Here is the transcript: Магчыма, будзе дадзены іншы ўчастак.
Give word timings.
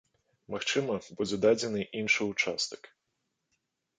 Магчыма, 0.53 0.95
будзе 1.19 1.37
дадзены 1.43 1.81
іншы 2.01 2.21
ўчастак. 2.31 2.81